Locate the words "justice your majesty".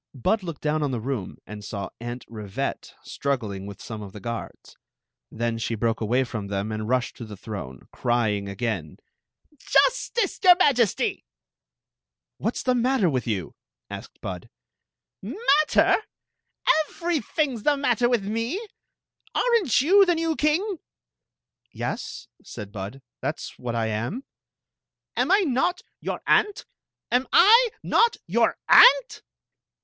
9.77-11.25